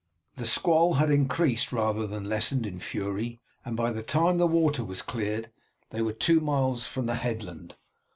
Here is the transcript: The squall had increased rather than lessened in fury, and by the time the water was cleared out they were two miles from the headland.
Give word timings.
The 0.33 0.47
squall 0.47 0.95
had 0.95 1.11
increased 1.11 1.71
rather 1.71 2.07
than 2.07 2.25
lessened 2.27 2.65
in 2.65 2.79
fury, 2.79 3.39
and 3.63 3.77
by 3.77 3.91
the 3.91 4.01
time 4.01 4.39
the 4.39 4.47
water 4.47 4.83
was 4.83 5.03
cleared 5.03 5.45
out 5.45 5.51
they 5.91 6.01
were 6.01 6.11
two 6.11 6.39
miles 6.39 6.87
from 6.87 7.05
the 7.05 7.13
headland. 7.13 7.75